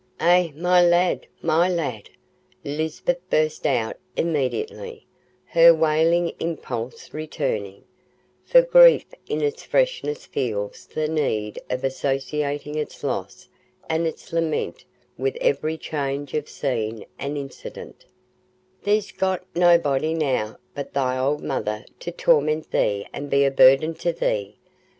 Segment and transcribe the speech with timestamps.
[0.19, 2.09] "Eh, my lad, my lad!"
[2.63, 5.05] Lisbeth burst out immediately,
[5.45, 7.83] her wailing impulse returning,
[8.43, 13.47] for grief in its freshness feels the need of associating its loss
[13.87, 14.85] and its lament
[15.19, 18.05] with every change of scene and incident,
[18.81, 23.93] "thee'st got nobody now but thy old mother to torment thee and be a burden
[23.93, 24.55] to thee.